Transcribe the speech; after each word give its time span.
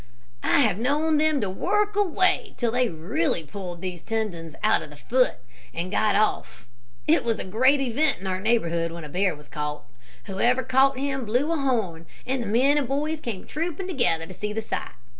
"I 0.41 0.61
have 0.61 0.79
known 0.79 1.19
them 1.19 1.41
to 1.41 1.49
work 1.51 1.95
away 1.95 2.55
till 2.57 2.71
they 2.71 2.89
really 2.89 3.43
pulled 3.43 3.81
these 3.81 4.01
tendons 4.01 4.55
out 4.63 4.81
of 4.81 4.89
the 4.89 4.95
foot, 4.95 5.35
and 5.75 5.91
got 5.91 6.15
off. 6.15 6.65
It 7.05 7.23
was 7.23 7.37
a 7.37 7.43
great 7.43 7.79
event 7.79 8.17
in 8.19 8.25
our 8.25 8.39
neighborhood 8.39 8.91
when 8.91 9.03
a 9.03 9.09
bear 9.09 9.35
was 9.35 9.47
caught. 9.47 9.83
Whoever 10.25 10.63
caught 10.63 10.97
him 10.97 11.23
blew 11.23 11.51
a 11.51 11.57
horn, 11.57 12.07
and 12.25 12.41
the 12.41 12.47
men 12.47 12.79
and 12.79 12.87
boys 12.87 13.19
came 13.21 13.45
trooping 13.45 13.85
together 13.85 14.25
to 14.25 14.33
see 14.33 14.51
the 14.51 14.61
sight. 14.63 14.93